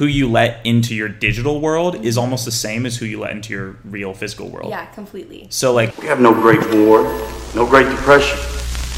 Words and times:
who 0.00 0.06
you 0.06 0.26
let 0.26 0.64
into 0.64 0.94
your 0.94 1.10
digital 1.10 1.60
world 1.60 1.94
is 2.06 2.16
almost 2.16 2.46
the 2.46 2.50
same 2.50 2.86
as 2.86 2.96
who 2.96 3.04
you 3.04 3.20
let 3.20 3.32
into 3.32 3.52
your 3.52 3.76
real 3.84 4.14
physical 4.14 4.48
world. 4.48 4.70
Yeah, 4.70 4.86
completely. 4.86 5.46
So 5.50 5.74
like 5.74 5.94
We 5.98 6.06
have 6.06 6.22
no 6.22 6.32
great 6.32 6.62
war, 6.74 7.02
no 7.54 7.66
great 7.66 7.84
depression. 7.84 8.38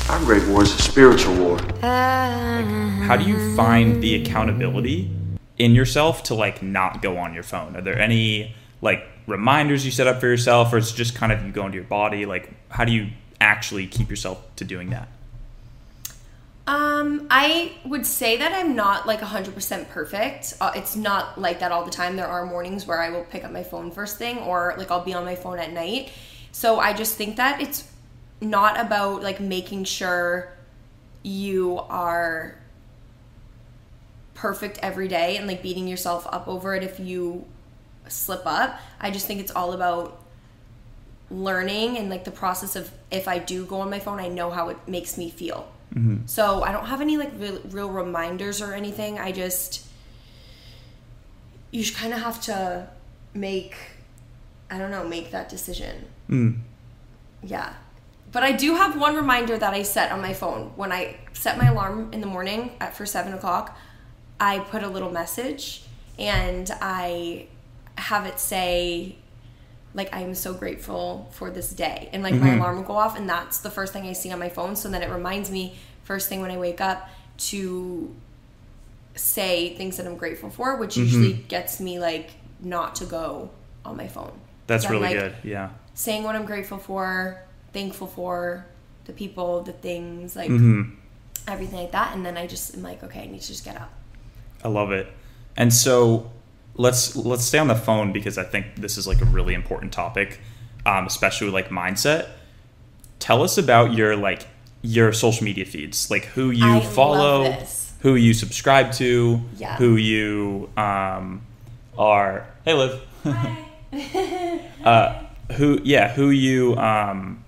Our 0.09 0.21
great 0.21 0.47
war 0.47 0.63
is 0.63 0.73
a 0.73 0.81
spiritual 0.81 1.35
war. 1.35 1.59
how 1.81 3.17
do 3.19 3.25
you 3.25 3.57
find 3.57 4.01
the 4.01 4.15
accountability 4.23 5.11
in 5.59 5.75
yourself 5.75 6.23
to 6.25 6.35
like 6.35 6.63
not 6.63 7.03
go 7.03 7.19
on 7.19 7.35
your 7.35 7.43
phone? 7.43 7.75
Are 7.75 7.83
there 7.83 7.99
any 7.99 8.55
like 8.81 9.03
reminders 9.27 9.85
you 9.85 9.91
set 9.91 10.07
up 10.07 10.21
for 10.21 10.29
yourself 10.29 10.73
or 10.73 10.79
it's 10.79 10.93
just 10.93 11.17
kind 11.17 11.33
of 11.33 11.45
you 11.45 11.51
go 11.51 11.67
into 11.67 11.79
your 11.79 11.85
body? 11.85 12.27
Like 12.27 12.49
how 12.69 12.85
do 12.85 12.93
you 12.93 13.09
actually 13.41 13.89
keep 13.89 14.09
yourself 14.09 14.55
to 14.55 14.65
doing 14.65 14.91
that? 14.91 15.09
Um, 16.73 17.27
I 17.29 17.73
would 17.85 18.07
say 18.07 18.39
that 18.39 18.55
I'm 18.55 18.75
not 18.75 19.07
like 19.07 19.21
100% 19.21 19.91
perfect. 19.91 20.55
Uh, 20.59 20.73
it's 20.75 20.97
not 20.97 21.39
like 21.39 21.61
that 21.61 21.71
all 21.71 21.85
the 21.85 21.91
time. 21.91 22.17
There 22.17 22.27
are 22.27 22.47
mornings 22.47 22.87
where 22.87 22.99
I 22.99 23.11
will 23.11 23.25
pick 23.25 23.45
up 23.45 23.53
my 23.53 23.63
phone 23.63 23.91
first 23.91 24.17
thing 24.17 24.39
or 24.39 24.75
like 24.79 24.91
I'll 24.91 25.05
be 25.05 25.13
on 25.13 25.27
my 25.27 25.35
phone 25.35 25.59
at 25.59 25.71
night. 25.71 26.11
So 26.51 26.81
I 26.81 26.95
just 26.95 27.17
think 27.17 27.37
that 27.37 27.61
it's 27.61 27.93
not 28.41 28.81
about 28.81 29.23
like 29.23 29.39
making 29.39 29.85
sure 29.85 30.51
you 31.23 31.79
are 31.91 32.57
perfect 34.33 34.79
every 34.83 35.09
day 35.09 35.37
and 35.37 35.47
like 35.47 35.63
beating 35.63 35.87
yourself 35.87 36.27
up 36.33 36.49
over 36.49 36.75
it 36.75 36.83
if 36.83 36.99
you 36.99 37.45
slip 38.09 38.47
up. 38.47 38.81
I 38.99 39.11
just 39.11 39.27
think 39.27 39.41
it's 39.41 39.53
all 39.53 39.75
about 39.75 40.23
learning 41.31 41.99
and 41.99 42.09
like 42.09 42.25
the 42.25 42.31
process 42.31 42.77
of 42.77 42.91
if 43.11 43.29
I 43.29 43.39
do 43.39 43.67
go 43.67 43.81
on 43.81 43.91
my 43.91 43.99
phone, 43.99 44.19
I 44.19 44.29
know 44.29 44.49
how 44.49 44.71
it 44.71 44.79
makes 44.89 45.19
me 45.19 45.29
feel. 45.29 45.71
So 46.27 46.63
I 46.63 46.73
don't 46.73 46.87
have 46.87 47.01
any 47.01 47.17
like 47.17 47.33
real, 47.37 47.61
real 47.69 47.91
reminders 47.91 48.61
or 48.61 48.73
anything. 48.73 49.19
I 49.19 49.33
just 49.33 49.87
you 51.71 51.91
kind 51.93 52.13
of 52.13 52.21
have 52.21 52.41
to 52.43 52.89
make 53.35 53.77
I 54.71 54.79
don't 54.79 54.91
know 54.91 55.07
make 55.07 55.31
that 55.33 55.49
decision. 55.49 56.07
Mm. 56.29 56.61
Yeah. 57.43 57.75
But 58.31 58.43
I 58.43 58.53
do 58.53 58.77
have 58.77 58.99
one 58.99 59.15
reminder 59.15 59.59
that 59.59 59.75
I 59.75 59.83
set 59.83 60.11
on 60.11 60.23
my 60.23 60.33
phone. 60.33 60.73
When 60.77 60.91
I 60.91 61.19
set 61.35 61.59
my 61.59 61.67
alarm 61.67 62.11
in 62.13 62.23
the 62.23 62.27
morning 62.27 62.73
at 62.81 62.97
for 62.97 63.05
seven 63.05 63.35
o'clock, 63.35 63.77
I 64.41 64.61
put 64.61 64.83
a 64.83 64.89
little 64.89 65.11
message 65.11 65.85
and 66.19 66.71
I 66.81 67.49
have 67.99 68.27
it 68.27 68.41
say 68.41 69.17
like 69.95 70.15
I'm 70.15 70.35
so 70.35 70.55
grateful 70.55 71.29
for 71.33 71.51
this 71.51 71.71
day. 71.73 72.09
And 72.13 72.23
like 72.23 72.35
my 72.35 72.55
alarm 72.55 72.77
will 72.77 72.83
go 72.85 72.97
off 72.97 73.17
and 73.17 73.29
that's 73.29 73.59
the 73.59 73.71
first 73.71 73.93
thing 73.93 74.07
I 74.07 74.13
see 74.15 74.31
on 74.33 74.39
my 74.39 74.49
phone. 74.49 74.75
So 74.77 74.89
then 74.89 75.03
it 75.03 75.11
reminds 75.11 75.51
me 75.51 75.77
first 76.05 76.29
thing 76.29 76.41
when 76.41 76.51
I 76.51 76.57
wake 76.57 76.81
up 76.81 77.09
to 77.39 78.15
say 79.15 79.75
things 79.77 79.97
that 79.99 80.07
I'm 80.07 80.17
grateful 80.17 80.51
for, 80.51 80.77
which 80.77 80.97
usually 80.97 81.35
gets 81.35 81.81
me 81.81 81.99
like 81.99 82.31
not 82.61 82.95
to 82.97 83.05
go 83.05 83.51
on 83.85 83.97
my 83.97 84.09
phone. 84.09 84.33
That's 84.67 84.89
really 84.89 85.09
like, 85.09 85.19
good. 85.19 85.35
Yeah. 85.43 85.71
saying 85.95 86.23
what 86.23 86.37
I'm 86.37 86.47
grateful 86.47 86.79
for, 86.79 87.43
thankful 87.73 88.07
for, 88.07 88.67
the 89.05 89.13
people, 89.13 89.63
the 89.63 89.73
things, 89.73 90.37
like 90.37 90.49
Mm-hmm. 90.49 90.95
everything 91.49 91.81
like 91.81 91.93
that. 91.93 92.15
And 92.15 92.25
then 92.25 92.37
I 92.37 92.47
just 92.47 92.75
am 92.75 92.83
like, 92.83 93.03
okay, 93.03 93.23
I 93.23 93.27
need 93.27 93.41
to 93.43 93.49
just 93.49 93.65
get 93.65 93.77
up. 93.77 93.93
I 94.65 94.69
love 94.69 94.93
it. 94.93 95.09
And 95.57 95.75
so 95.75 96.31
let's 96.75 97.15
let's 97.17 97.45
stay 97.45 97.59
on 97.59 97.69
the 97.69 97.75
phone 97.75 98.13
because 98.13 98.39
I 98.39 98.45
think 98.45 98.77
this 98.77 98.97
is 98.99 99.07
like 99.07 99.21
a 99.21 99.27
really 99.27 99.55
important 99.55 99.93
topic, 99.93 100.41
um, 100.87 101.07
especially 101.07 101.47
with 101.47 101.55
like 101.55 101.69
mindset. 101.69 102.29
Tell 103.19 103.43
us 103.43 103.59
about 103.59 103.93
your 103.93 104.17
like 104.17 104.47
your 104.83 105.13
social 105.13 105.45
media 105.45 105.65
feeds, 105.65 106.11
like 106.11 106.25
who 106.27 106.51
you 106.51 106.67
I 106.67 106.81
follow, 106.81 107.53
who 108.01 108.15
you 108.17 108.35
subscribe 108.35 108.93
to, 108.93 109.41
Yeah. 109.57 109.77
who 109.77 109.97
you 109.97 110.71
um, 110.77 111.43
are. 111.97 112.47
Hey, 112.65 112.75
Liv. 112.75 113.01
uh, 114.85 115.23
who? 115.53 115.81
Yeah, 115.85 116.13
who 116.13 116.31
you? 116.31 116.75
Um, 116.77 117.45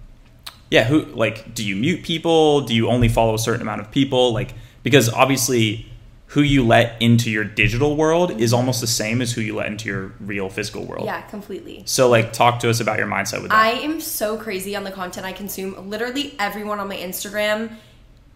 yeah, 0.70 0.84
who? 0.84 1.02
Like, 1.06 1.55
do 1.55 1.64
you 1.64 1.77
mute 1.77 2.02
people? 2.05 2.61
Do 2.63 2.74
you 2.74 2.89
only 2.89 3.08
follow 3.08 3.34
a 3.34 3.39
certain 3.39 3.63
amount 3.63 3.80
of 3.80 3.90
people? 3.90 4.33
Like, 4.33 4.55
because 4.83 5.08
obviously, 5.08 5.90
who 6.34 6.42
you 6.42 6.67
let 6.67 7.00
into 7.00 7.30
your 7.30 7.45
digital 7.45 7.95
world 7.95 8.40
is 8.40 8.52
almost 8.52 8.80
the 8.80 8.89
same 8.89 9.22
as 9.22 9.30
who 9.30 9.40
you 9.40 9.55
let 9.55 9.68
into 9.68 9.89
your 9.89 10.12
real 10.18 10.48
physical 10.48 10.84
world. 10.84 11.05
Yeah, 11.05 11.20
completely. 11.22 11.84
So, 11.86 12.08
like, 12.08 12.33
talk 12.33 12.58
to 12.61 12.70
us 12.70 12.80
about 12.80 12.98
your 12.98 13.06
mindset 13.06 13.40
with 13.40 13.52
that. 13.52 13.56
I 13.56 13.70
am 13.70 14.00
so 14.00 14.36
crazy 14.36 14.74
on 14.74 14.83
the 14.83 14.90
content 14.90 15.24
I 15.24 15.33
consume. 15.33 15.89
Literally 15.89 16.34
everyone 16.40 16.80
on 16.80 16.89
my 16.89 16.96
Instagram 16.96 17.77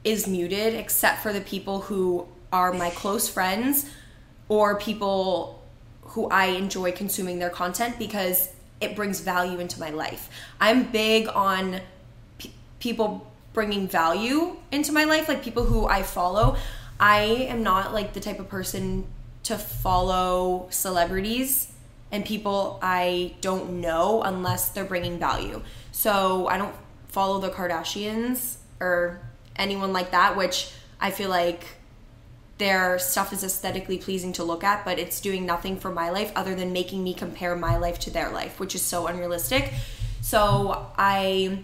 is 0.04 0.28
muted 0.28 0.76
except 0.76 1.24
for 1.24 1.32
the 1.32 1.40
people 1.40 1.80
who 1.80 2.28
are 2.52 2.72
my 2.72 2.90
close 2.90 3.28
friends 3.28 3.90
or 4.48 4.78
people 4.78 5.60
who 6.02 6.28
I 6.28 6.46
enjoy 6.46 6.92
consuming 6.92 7.40
their 7.40 7.50
content 7.50 7.98
because 7.98 8.48
it 8.80 8.94
brings 8.94 9.18
value 9.18 9.58
into 9.58 9.80
my 9.80 9.90
life. 9.90 10.30
I'm 10.60 10.84
big 10.84 11.26
on 11.26 11.80
p- 12.38 12.54
people 12.78 13.28
bringing 13.52 13.88
value 13.88 14.56
into 14.70 14.92
my 14.92 15.02
life, 15.02 15.28
like 15.28 15.42
people 15.42 15.64
who 15.64 15.84
I 15.84 16.04
follow. 16.04 16.56
I 17.00 17.20
am 17.48 17.62
not 17.62 17.92
like 17.92 18.12
the 18.12 18.20
type 18.20 18.40
of 18.40 18.48
person 18.48 19.06
to 19.44 19.56
follow 19.56 20.66
celebrities 20.70 21.72
and 22.10 22.24
people 22.24 22.78
I 22.82 23.34
don't 23.40 23.80
know 23.80 24.22
unless 24.22 24.70
they're 24.70 24.84
bringing 24.84 25.18
value. 25.18 25.62
So 25.92 26.46
I 26.48 26.58
don't 26.58 26.74
follow 27.08 27.40
the 27.40 27.50
Kardashians 27.50 28.56
or 28.80 29.20
anyone 29.56 29.92
like 29.92 30.10
that, 30.10 30.36
which 30.36 30.72
I 31.00 31.10
feel 31.10 31.30
like 31.30 31.66
their 32.58 32.98
stuff 32.98 33.32
is 33.32 33.44
aesthetically 33.44 33.98
pleasing 33.98 34.32
to 34.34 34.44
look 34.44 34.64
at, 34.64 34.84
but 34.84 34.98
it's 34.98 35.20
doing 35.20 35.46
nothing 35.46 35.78
for 35.78 35.90
my 35.90 36.10
life 36.10 36.32
other 36.34 36.54
than 36.54 36.72
making 36.72 37.04
me 37.04 37.14
compare 37.14 37.54
my 37.54 37.76
life 37.76 38.00
to 38.00 38.10
their 38.10 38.30
life, 38.30 38.58
which 38.58 38.74
is 38.74 38.82
so 38.82 39.06
unrealistic. 39.06 39.72
So 40.20 40.86
I 40.98 41.62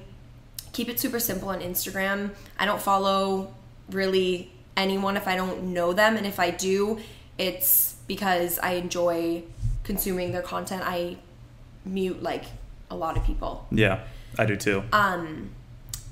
keep 0.72 0.88
it 0.88 1.00
super 1.00 1.18
simple 1.18 1.48
on 1.48 1.60
Instagram. 1.60 2.30
I 2.58 2.66
don't 2.66 2.80
follow 2.80 3.52
really 3.90 4.52
anyone 4.76 5.16
if 5.16 5.26
I 5.28 5.36
don't 5.36 5.64
know 5.74 5.92
them, 5.92 6.16
and 6.16 6.26
if 6.26 6.38
I 6.40 6.50
do, 6.50 6.98
it's 7.38 7.94
because 8.06 8.58
I 8.58 8.72
enjoy 8.72 9.42
consuming 9.82 10.32
their 10.32 10.42
content. 10.42 10.82
I 10.84 11.16
mute 11.84 12.22
like 12.22 12.44
a 12.90 12.96
lot 12.96 13.16
of 13.16 13.24
people. 13.24 13.66
yeah, 13.70 14.00
I 14.38 14.46
do 14.46 14.56
too. 14.56 14.82
Um 14.92 15.50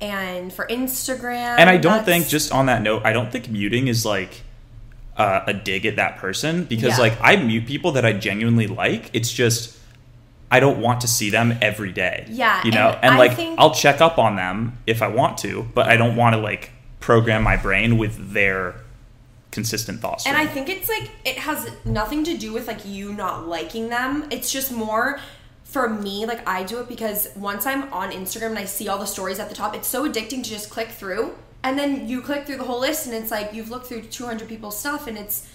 and 0.01 0.53
for 0.53 0.67
Instagram 0.67 1.59
and 1.59 1.71
I 1.71 1.77
don't 1.77 2.05
think, 2.05 2.27
just 2.27 2.51
on 2.53 2.67
that 2.67 2.83
note, 2.83 3.03
I 3.05 3.13
don't 3.13 3.31
think 3.31 3.49
muting 3.49 3.87
is 3.87 4.05
like 4.05 4.43
uh, 5.17 5.43
a 5.47 5.55
dig 5.55 5.87
at 5.87 5.95
that 5.97 6.17
person 6.17 6.65
because, 6.65 6.97
Yeah. 6.97 7.05
like, 7.05 7.19
I 7.21 7.37
mute 7.37 7.67
people 7.67 7.93
that 7.93 8.05
I 8.05 8.13
genuinely 8.15 8.67
like. 8.67 9.11
It's 9.13 9.31
just 9.33 9.79
I 10.51 10.59
don't 10.59 10.81
want 10.81 11.03
to 11.03 11.09
see 11.09 11.31
them 11.31 11.57
every 11.63 11.93
day. 11.93 12.27
Yeah, 12.29 12.63
you 12.65 12.73
know, 12.73 12.89
and 12.89 13.05
and, 13.11 13.19
like 13.19 13.37
think- 13.37 13.59
I'll 13.61 13.75
check 13.75 14.01
up 14.01 14.19
on 14.19 14.37
them 14.37 14.77
if 14.87 15.01
I 15.03 15.09
want 15.09 15.39
to, 15.39 15.67
but 15.75 15.87
I 15.87 15.97
don't 15.97 16.17
want 16.17 16.35
to 16.35 16.41
like 16.41 16.73
program 17.03 17.43
my 17.43 17.57
brain 17.57 17.99
with 17.99 18.33
their 18.33 18.77
consistent 19.51 20.01
thoughts. 20.01 20.27
And 20.27 20.37
I 20.37 20.47
think 20.47 20.69
it's 20.69 20.89
like 20.89 21.11
it 21.25 21.39
has 21.39 21.71
nothing 21.85 22.25
to 22.25 22.37
do 22.37 22.53
with 22.53 22.67
like 22.67 22.87
you 22.87 23.13
not 23.13 23.47
liking 23.47 23.91
them. 23.91 24.27
It's 24.31 24.51
just 24.51 24.73
more 24.73 25.21
for 25.65 25.89
me, 25.89 26.27
like 26.27 26.47
I 26.47 26.65
do 26.65 26.81
it 26.81 26.89
because 26.89 27.29
once 27.35 27.65
I'm 27.65 27.91
on 27.93 28.11
Instagram 28.11 28.51
and 28.51 28.59
I 28.59 28.67
see 28.67 28.89
all 28.89 28.99
the 28.99 29.07
stories 29.07 29.39
at 29.39 29.49
the 29.49 29.55
top, 29.55 29.75
it's 29.75 29.89
so 29.89 30.07
addicting 30.09 30.43
to 30.43 30.51
just 30.51 30.69
click 30.69 30.89
through. 30.89 31.35
And 31.63 31.79
then 31.79 32.09
you 32.09 32.21
click 32.21 32.45
through 32.47 32.57
the 32.57 32.65
whole 32.65 32.81
list 32.81 33.07
and 33.07 33.15
it's 33.15 33.31
like 33.31 33.55
you've 33.55 33.71
looked 33.71 33.87
through 33.87 34.03
200 34.03 34.49
people's 34.49 34.79
stuff 34.79 35.07
and 35.07 35.17
it's 35.17 35.49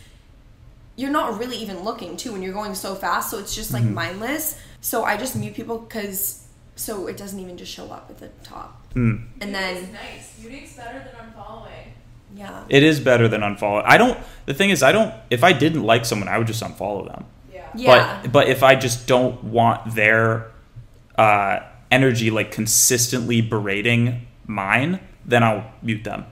you're 0.96 1.12
not 1.12 1.38
really 1.38 1.58
even 1.58 1.84
looking 1.84 2.18
too 2.18 2.32
when 2.32 2.42
you're 2.42 2.54
going 2.54 2.74
so 2.74 2.96
fast, 2.96 3.30
so 3.30 3.38
it's 3.38 3.54
just 3.54 3.74
like 3.74 3.84
mm-hmm. 3.84 3.94
mindless. 3.94 4.60
So 4.82 5.04
I 5.04 5.18
just 5.18 5.36
mute 5.36 5.54
people 5.54 5.80
cuz 5.80 6.48
so 6.76 7.08
it 7.08 7.18
doesn't 7.18 7.40
even 7.40 7.58
just 7.58 7.72
show 7.72 7.92
up 7.92 8.08
at 8.10 8.18
the 8.20 8.30
top. 8.44 8.82
Hmm. 8.98 9.16
And 9.42 9.52
It's 9.56 9.60
then 9.82 9.94
nice. 9.94 10.26
Muting's 10.42 10.74
better 10.76 11.00
than 11.06 11.14
unfollowing. 11.26 11.88
yeah. 12.36 12.64
it 12.70 12.82
is 12.84 13.00
better 13.00 13.28
than 13.28 13.42
unfollow. 13.42 13.84
I 13.86 13.98
don't. 13.98 14.18
The 14.48 14.54
thing 14.56 14.70
is, 14.72 14.82
I 14.82 14.92
don't. 14.92 15.14
If 15.30 15.44
I 15.44 15.54
didn't 15.54 15.84
like 15.84 16.04
someone, 16.06 16.28
I 16.30 16.38
would 16.40 16.48
just 16.48 16.64
unfollow 16.64 17.06
them. 17.06 17.26
Yeah. 17.54 17.68
Yeah. 17.76 18.22
But 18.24 18.32
but 18.32 18.48
if 18.50 18.64
I 18.64 18.74
just 18.76 19.08
don't 19.08 19.44
want 19.44 19.94
their 19.94 20.52
uh, 21.18 21.60
energy 21.92 22.32
like 22.32 22.50
consistently 22.52 23.42
berating 23.42 24.26
mine, 24.48 25.00
then 25.26 25.44
I'll 25.44 25.66
mute 25.84 26.04
them. 26.04 26.26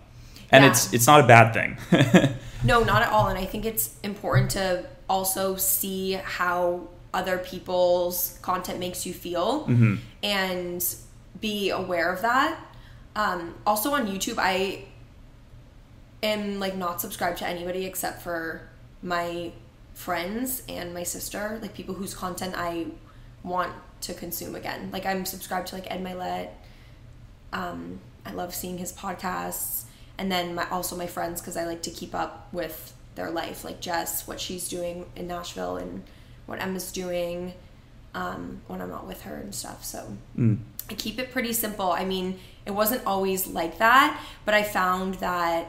And 0.51 0.63
Yeah. 0.63 0.71
it's 0.71 0.93
it's 0.93 1.07
not 1.07 1.19
a 1.21 1.27
bad 1.27 1.53
thing. 1.53 1.77
No, 2.63 2.83
not 2.83 3.03
at 3.03 3.11
all. 3.11 3.27
And 3.27 3.37
I 3.37 3.45
think 3.45 3.63
it's 3.63 3.93
important 4.01 4.49
to 4.57 4.85
also 5.07 5.55
see 5.55 6.13
how 6.13 6.87
other 7.13 7.37
people's 7.37 8.39
content 8.41 8.79
makes 8.79 9.05
you 9.05 9.13
feel 9.13 9.69
and 10.23 10.81
be 11.45 11.69
aware 11.69 12.11
of 12.11 12.23
that. 12.23 12.59
Um, 13.15 13.53
also 13.67 13.91
on 13.91 14.07
YouTube, 14.07 14.37
I 14.39 14.85
am 16.23 16.59
like 16.59 16.75
not 16.75 16.99
subscribed 16.99 17.37
to 17.37 17.47
anybody 17.47 17.85
except 17.85 18.23
for 18.23 18.67
my 19.03 19.51
friends 19.93 20.63
and 20.67 20.91
my 20.91 21.03
sister, 21.03 21.59
like 21.61 21.75
people 21.75 21.93
whose 21.93 22.15
content 22.15 22.55
I 22.57 22.87
want 23.43 23.73
to 24.01 24.15
consume 24.15 24.55
again. 24.55 24.89
Like 24.91 25.05
I'm 25.05 25.23
subscribed 25.23 25.67
to 25.67 25.75
like 25.75 25.89
Ed 25.91 26.03
Mylett. 26.03 26.49
Um, 27.53 27.99
I 28.25 28.31
love 28.31 28.55
seeing 28.55 28.79
his 28.79 28.91
podcasts, 28.91 29.83
and 30.17 30.31
then 30.31 30.55
my 30.55 30.67
also 30.71 30.97
my 30.97 31.05
friends 31.05 31.41
because 31.41 31.55
I 31.55 31.65
like 31.65 31.83
to 31.83 31.91
keep 31.91 32.15
up 32.15 32.47
with 32.51 32.93
their 33.13 33.29
life, 33.29 33.63
like 33.63 33.79
Jess, 33.81 34.27
what 34.27 34.41
she's 34.41 34.67
doing 34.67 35.05
in 35.15 35.27
Nashville, 35.27 35.77
and 35.77 36.03
what 36.47 36.59
Emma's 36.59 36.91
doing 36.91 37.53
um, 38.15 38.61
when 38.65 38.81
I'm 38.81 38.89
not 38.89 39.05
with 39.05 39.21
her 39.21 39.35
and 39.35 39.53
stuff. 39.53 39.85
So 39.85 40.17
I 40.89 40.93
keep 40.93 41.19
it 41.19 41.31
pretty 41.31 41.53
simple. 41.53 41.91
I 41.91 42.05
mean, 42.05 42.39
it 42.65 42.71
wasn't 42.71 43.05
always 43.05 43.47
like 43.47 43.77
that, 43.79 44.19
but 44.45 44.53
I 44.53 44.63
found 44.63 45.15
that 45.15 45.67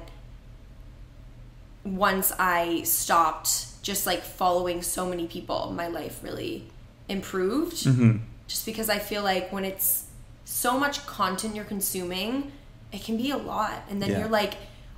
once 1.85 2.33
I 2.39 2.83
stopped 2.83 3.83
just 3.83 4.07
like 4.07 4.23
following 4.23 4.83
so 4.83 5.07
many 5.07 5.27
people, 5.27 5.73
my 5.75 5.87
life 5.87 6.21
really 6.23 6.65
improved. 7.09 7.77
Mm-hmm. 7.77 8.19
Just 8.49 8.67
because 8.67 8.89
I 8.89 8.99
feel 8.99 9.23
like 9.23 9.53
when 9.53 9.65
it's 9.65 10.05
so 10.45 10.79
much 10.79 11.07
content 11.07 11.55
you're 11.55 11.65
consuming, 11.65 12.53
it 12.93 13.05
can 13.05 13.17
be 13.17 13.31
a 13.31 13.37
lot. 13.37 13.85
And 13.91 14.03
then 14.03 14.11
Yeah. 14.11 14.21
you're 14.21 14.29
like, 14.29 14.55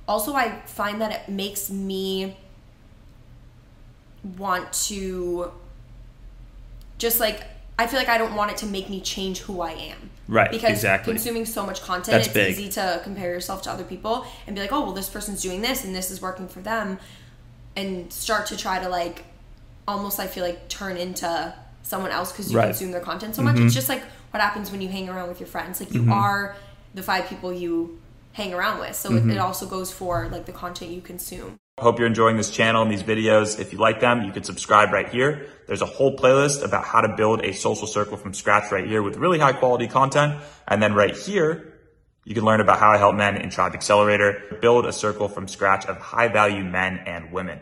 also, 0.07 0.33
I 0.33 0.61
find 0.65 1.01
that 1.01 1.11
it 1.11 1.29
makes 1.29 1.69
me 1.69 2.35
want 4.37 4.73
to 4.73 5.51
just 6.97 7.19
like, 7.19 7.43
I 7.79 7.87
feel 7.87 7.97
like 7.99 8.09
I 8.09 8.17
don't 8.17 8.35
want 8.35 8.51
it 8.51 8.57
to 8.57 8.65
make 8.65 8.89
me 8.89 8.99
change 9.01 9.39
who 9.39 9.61
I 9.61 9.71
am. 9.71 10.09
Right, 10.27 10.51
Because 10.51 10.69
exactly. 10.71 11.13
consuming 11.13 11.45
so 11.45 11.65
much 11.65 11.81
content, 11.81 12.07
That's 12.17 12.27
it's 12.27 12.33
big. 12.33 12.51
easy 12.51 12.69
to 12.79 13.01
compare 13.03 13.31
yourself 13.31 13.61
to 13.63 13.71
other 13.71 13.83
people 13.83 14.25
and 14.45 14.55
be 14.55 14.61
like, 14.61 14.71
oh, 14.71 14.81
well, 14.81 14.91
this 14.91 15.09
person's 15.09 15.41
doing 15.41 15.61
this 15.61 15.83
and 15.85 15.95
this 15.95 16.11
is 16.11 16.21
working 16.21 16.47
for 16.47 16.59
them. 16.59 16.99
And 17.75 18.11
start 18.11 18.45
to 18.47 18.57
try 18.57 18.79
to 18.83 18.89
like 18.89 19.23
almost, 19.87 20.19
I 20.19 20.27
feel 20.27 20.43
like, 20.43 20.67
turn 20.69 20.97
into 20.97 21.55
someone 21.83 22.11
else 22.11 22.31
because 22.31 22.51
you 22.51 22.57
Right. 22.57 22.63
Mm-hmm. 22.65 22.69
consume 22.71 22.91
their 22.91 23.01
content 23.01 23.33
so 23.35 23.41
much. 23.41 23.57
It's 23.57 23.73
just 23.73 23.89
like 23.89 24.03
what 24.31 24.41
happens 24.41 24.69
when 24.71 24.81
you 24.81 24.89
hang 24.89 25.09
around 25.09 25.29
with 25.29 25.39
your 25.39 25.47
friends. 25.47 25.79
Like, 25.79 25.93
you 25.93 26.11
are 26.11 26.55
the 26.93 27.01
five 27.01 27.27
people 27.27 27.51
you 27.53 27.99
hang 28.33 28.53
around 28.53 28.79
with. 28.79 28.95
So 28.95 29.09
Mm-hmm. 29.09 29.29
it, 29.31 29.35
it 29.35 29.39
also 29.39 29.65
goes 29.65 29.91
for 29.91 30.27
like 30.31 30.45
the 30.45 30.51
content 30.51 30.91
you 30.91 31.01
consume. 31.01 31.57
Hope 31.79 31.97
you're 31.97 32.07
enjoying 32.07 32.35
this 32.35 32.49
channel 32.49 32.81
and 32.81 32.91
these 32.91 33.03
videos. 33.03 33.57
If 33.57 33.71
you 33.71 33.79
like 33.79 34.01
them, 34.01 34.23
you 34.23 34.33
can 34.33 34.43
subscribe 34.43 34.91
right 34.91 35.07
here. 35.07 35.47
There's 35.65 35.81
a 35.81 35.85
whole 35.85 36.17
playlist 36.17 36.61
about 36.63 36.83
how 36.83 36.99
to 36.99 37.15
build 37.15 37.45
a 37.45 37.53
social 37.53 37.87
circle 37.87 38.17
from 38.17 38.33
scratch 38.33 38.69
right 38.69 38.85
here 38.85 39.01
with 39.01 39.15
really 39.15 39.39
high 39.39 39.53
quality 39.53 39.87
content. 39.87 40.41
And 40.67 40.83
then 40.83 40.93
right 40.93 41.15
here, 41.15 41.79
you 42.25 42.35
can 42.35 42.43
learn 42.43 42.59
about 42.59 42.79
how 42.79 42.91
I 42.91 42.97
help 42.97 43.15
men 43.15 43.37
in 43.37 43.49
Tribe 43.49 43.73
Accelerator 43.75 44.57
build 44.61 44.85
a 44.85 44.91
circle 44.91 45.29
from 45.29 45.47
scratch 45.47 45.85
of 45.85 45.97
high 45.97 46.27
value 46.27 46.65
men 46.65 46.99
and 47.05 47.31
women. 47.31 47.59